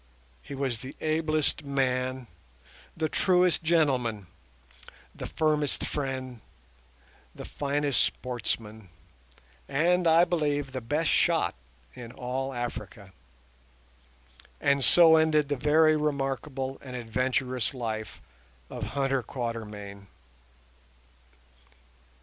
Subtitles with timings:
[0.41, 2.25] He was the ablest man,
[2.97, 4.25] the truest gentleman,
[5.13, 6.41] the firmest friend,
[7.35, 8.89] the finest sportsman,
[9.69, 11.53] and, I believe, the best shot
[11.93, 13.13] in all Africa.
[14.59, 18.21] And so ended the very remarkable and adventurous life
[18.71, 20.07] of Hunter Quatermain.